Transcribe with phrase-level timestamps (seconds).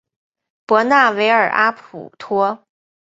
[0.65, 2.63] 博纳维尔阿普托。